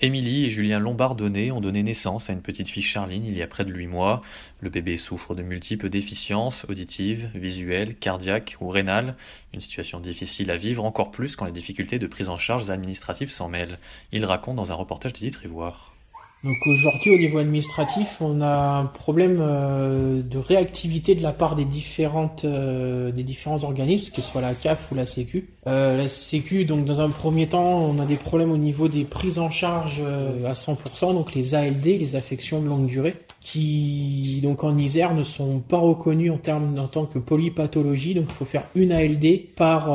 Émilie 0.00 0.46
et 0.46 0.50
Julien 0.50 0.78
Lombardonnet 0.78 1.50
ont 1.50 1.60
donné 1.60 1.82
naissance 1.82 2.30
à 2.30 2.32
une 2.32 2.40
petite 2.40 2.68
fille 2.68 2.84
Charline 2.84 3.24
il 3.24 3.36
y 3.36 3.42
a 3.42 3.48
près 3.48 3.64
de 3.64 3.72
huit 3.72 3.88
mois. 3.88 4.22
Le 4.60 4.70
bébé 4.70 4.96
souffre 4.96 5.34
de 5.34 5.42
multiples 5.42 5.88
déficiences 5.88 6.66
auditives, 6.68 7.28
visuelles, 7.34 7.96
cardiaques 7.96 8.56
ou 8.60 8.68
rénales. 8.68 9.16
Une 9.52 9.60
situation 9.60 9.98
difficile 9.98 10.52
à 10.52 10.56
vivre 10.56 10.84
encore 10.84 11.10
plus 11.10 11.34
quand 11.34 11.46
les 11.46 11.52
difficultés 11.52 11.98
de 11.98 12.06
prise 12.06 12.28
en 12.28 12.38
charge 12.38 12.70
administratives 12.70 13.30
s'en 13.30 13.48
mêlent. 13.48 13.80
Il 14.12 14.24
raconte 14.24 14.54
dans 14.54 14.70
un 14.70 14.76
reportage 14.76 15.14
d'Edith 15.14 15.36
Rivoire. 15.36 15.97
Donc 16.44 16.56
aujourd'hui, 16.66 17.10
au 17.10 17.18
niveau 17.18 17.38
administratif, 17.38 18.18
on 18.20 18.40
a 18.40 18.78
un 18.78 18.84
problème 18.84 19.38
euh, 19.40 20.22
de 20.22 20.38
réactivité 20.38 21.16
de 21.16 21.22
la 21.22 21.32
part 21.32 21.56
des 21.56 21.64
différentes 21.64 22.44
euh, 22.44 23.10
des 23.10 23.24
différents 23.24 23.64
organismes, 23.64 24.12
que 24.14 24.22
ce 24.22 24.30
soit 24.30 24.40
la 24.40 24.54
CAF 24.54 24.92
ou 24.92 24.94
la 24.94 25.04
Sécu. 25.04 25.48
Euh, 25.66 25.96
la 25.96 26.08
Sécu, 26.08 26.64
donc 26.64 26.84
dans 26.84 27.00
un 27.00 27.10
premier 27.10 27.48
temps, 27.48 27.80
on 27.80 27.98
a 27.98 28.06
des 28.06 28.14
problèmes 28.14 28.52
au 28.52 28.56
niveau 28.56 28.86
des 28.86 29.02
prises 29.02 29.40
en 29.40 29.50
charge 29.50 30.00
à 30.46 30.52
100%, 30.52 31.12
donc 31.12 31.34
les 31.34 31.56
ALD, 31.56 31.84
les 31.84 32.14
affections 32.14 32.62
de 32.62 32.68
longue 32.68 32.86
durée, 32.86 33.16
qui 33.40 34.38
donc 34.42 34.62
en 34.62 34.78
Isère 34.78 35.14
ne 35.14 35.24
sont 35.24 35.58
pas 35.58 35.78
reconnus 35.78 36.30
en 36.30 36.38
termes 36.38 36.78
en 36.78 36.86
tant 36.86 37.06
que 37.06 37.18
polypathologie, 37.18 38.14
donc 38.14 38.26
il 38.28 38.34
faut 38.34 38.44
faire 38.44 38.62
une 38.76 38.92
ALD 38.92 39.54
par 39.56 39.86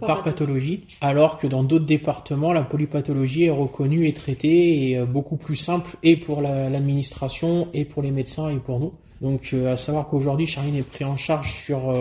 par 0.00 0.24
pathologie, 0.24 0.84
alors 1.00 1.38
que 1.38 1.46
dans 1.46 1.62
d'autres 1.62 1.86
départements, 1.86 2.52
la 2.52 2.62
polypathologie 2.62 3.44
est 3.44 3.50
reconnue 3.50 4.06
et 4.06 4.12
traitée 4.12 4.90
et 4.90 5.00
beaucoup 5.04 5.36
plus 5.36 5.57
simple 5.58 5.96
et 6.02 6.16
pour 6.16 6.40
l'administration 6.40 7.68
et 7.74 7.84
pour 7.84 8.02
les 8.02 8.10
médecins 8.10 8.48
et 8.48 8.56
pour 8.56 8.80
nous. 8.80 8.92
Donc 9.20 9.52
à 9.52 9.76
savoir 9.76 10.08
qu'aujourd'hui 10.08 10.46
Charline 10.46 10.76
est 10.76 10.82
pris 10.82 11.04
en 11.04 11.16
charge 11.16 11.52
sur 11.52 11.92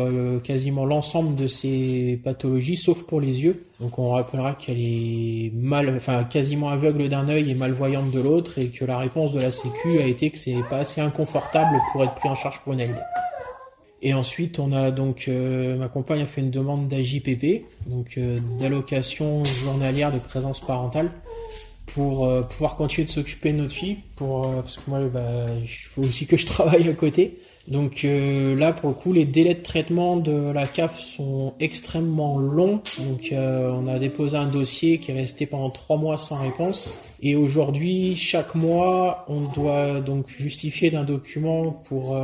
quasiment 0.43 0.85
l'ensemble 0.85 1.33
de 1.33 1.47
ces 1.47 2.19
pathologies 2.23 2.77
sauf 2.77 3.03
pour 3.03 3.19
les 3.19 3.41
yeux. 3.41 3.65
Donc 3.81 3.97
on 3.97 4.09
rappellera 4.09 4.53
qu'elle 4.53 4.79
est 4.79 5.51
mal 5.55 5.95
enfin 5.97 6.25
quasiment 6.25 6.69
aveugle 6.69 7.09
d'un 7.09 7.27
œil 7.27 7.49
et 7.49 7.55
malvoyante 7.55 8.11
de 8.11 8.19
l'autre 8.19 8.59
et 8.59 8.67
que 8.67 8.85
la 8.85 8.99
réponse 8.99 9.33
de 9.33 9.41
la 9.41 9.51
sécu 9.51 9.97
a 9.99 10.05
été 10.05 10.29
que 10.29 10.37
c'est 10.37 10.61
pas 10.69 10.77
assez 10.77 11.01
inconfortable 11.01 11.79
pour 11.91 12.03
être 12.03 12.13
pris 12.13 12.29
en 12.29 12.35
charge 12.35 12.61
pour 12.61 12.73
une 12.73 12.81
ALD. 12.81 13.01
Et 14.03 14.13
ensuite, 14.13 14.59
on 14.59 14.71
a 14.71 14.91
donc 14.91 15.27
ma 15.27 15.87
compagne 15.87 16.21
a 16.21 16.27
fait 16.27 16.41
une 16.41 16.51
demande 16.51 16.87
d'AJPP, 16.87 17.65
donc 17.87 18.19
d'allocation 18.59 19.43
journalière 19.63 20.13
de 20.13 20.19
présence 20.19 20.61
parentale 20.61 21.09
pour 21.87 22.29
pouvoir 22.47 22.75
continuer 22.75 23.05
de 23.05 23.11
s'occuper 23.11 23.51
de 23.51 23.57
notre 23.57 23.73
fille, 23.73 23.97
pour 24.15 24.41
parce 24.41 24.77
que 24.77 24.89
moi, 24.89 24.99
bah, 25.11 25.21
il 25.61 25.67
faut 25.67 26.01
aussi 26.01 26.27
que 26.27 26.37
je 26.37 26.45
travaille 26.45 26.87
à 26.89 26.93
côté. 26.93 27.39
Donc 27.67 28.05
là, 28.05 28.71
pour 28.71 28.89
le 28.89 28.95
coup, 28.95 29.11
les 29.11 29.25
délais 29.25 29.55
de 29.55 29.61
traitement 29.61 30.15
de 30.15 30.51
la 30.51 30.65
CAF 30.67 31.01
sont 31.01 31.53
extrêmement 31.59 32.37
longs. 32.37 32.81
Donc 32.99 33.33
on 33.33 33.87
a 33.87 33.99
déposé 33.99 34.37
un 34.37 34.47
dossier 34.47 34.99
qui 34.99 35.11
est 35.11 35.15
resté 35.15 35.45
pendant 35.47 35.69
trois 35.69 35.97
mois 35.97 36.17
sans 36.17 36.37
réponse. 36.37 36.95
Et 37.21 37.35
aujourd'hui, 37.35 38.15
chaque 38.15 38.55
mois, 38.55 39.25
on 39.27 39.41
doit 39.51 39.99
donc 39.99 40.29
justifier 40.29 40.91
d'un 40.91 41.03
document 41.03 41.71
pour 41.71 42.17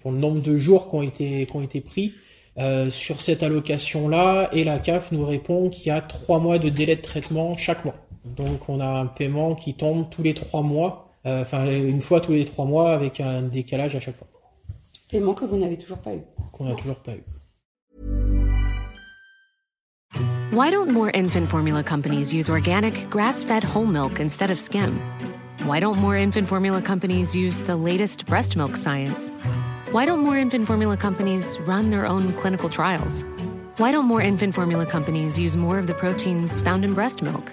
pour 0.00 0.10
le 0.10 0.18
nombre 0.18 0.40
de 0.40 0.56
jours 0.56 0.90
qui 0.90 0.96
ont 0.96 1.02
été 1.02 1.46
qui 1.46 1.56
ont 1.56 1.62
été 1.62 1.80
pris. 1.80 2.12
Euh, 2.58 2.90
sur 2.90 3.20
cette 3.20 3.42
allocation-là, 3.42 4.50
et 4.52 4.64
la 4.64 4.80
CAF 4.80 5.12
nous 5.12 5.24
répond 5.24 5.70
qu'il 5.70 5.86
y 5.86 5.90
a 5.90 6.00
trois 6.00 6.40
mois 6.40 6.58
de 6.58 6.68
délai 6.68 6.96
de 6.96 7.00
traitement 7.00 7.56
chaque 7.56 7.84
mois. 7.84 7.94
Donc 8.24 8.68
on 8.68 8.80
a 8.80 8.86
un 8.86 9.06
paiement 9.06 9.54
qui 9.54 9.74
tombe 9.74 10.10
tous 10.10 10.22
les 10.22 10.34
trois 10.34 10.62
mois, 10.62 11.08
euh, 11.26 11.42
enfin 11.42 11.66
une 11.66 12.02
fois 12.02 12.20
tous 12.20 12.32
les 12.32 12.44
trois 12.44 12.64
mois 12.64 12.92
avec 12.92 13.20
un 13.20 13.42
décalage 13.42 13.96
à 13.96 14.00
chaque 14.00 14.16
fois. 14.16 14.28
Paiement 15.10 15.34
que 15.34 15.44
vous 15.44 15.56
n'avez 15.56 15.76
toujours 15.76 15.98
pas 15.98 16.14
eu. 16.14 16.20
Qu'on 16.52 16.64
n'a 16.64 16.74
toujours 16.74 16.96
pas 16.96 17.12
eu. 17.12 17.24
Why 20.52 20.70
don't 20.70 20.90
more 20.90 21.10
infant 21.14 21.48
formula 21.48 21.82
companies 21.84 22.34
use 22.34 22.50
organic, 22.50 23.08
grass-fed 23.08 23.62
whole 23.62 23.86
milk 23.86 24.18
instead 24.18 24.50
of 24.50 24.58
skim? 24.58 25.00
Why 25.64 25.78
don't 25.78 25.98
more 25.98 26.16
infant 26.16 26.48
formula 26.48 26.82
companies 26.82 27.36
use 27.36 27.60
the 27.60 27.76
latest 27.76 28.26
breast 28.26 28.56
milk 28.56 28.76
science? 28.76 29.30
Why 29.92 30.06
don't 30.06 30.20
more 30.20 30.36
infant 30.36 30.66
formula 30.66 30.96
companies 30.96 31.58
run 31.60 31.90
their 31.90 32.06
own 32.06 32.32
clinical 32.34 32.68
trials? 32.68 33.24
Why 33.76 33.92
don't 33.92 34.06
more 34.06 34.20
infant 34.20 34.54
formula 34.54 34.86
companies 34.86 35.38
use 35.38 35.56
more 35.56 35.78
of 35.78 35.86
the 35.86 35.94
proteins 35.94 36.60
found 36.62 36.84
in 36.84 36.94
breast 36.94 37.22
milk? 37.22 37.52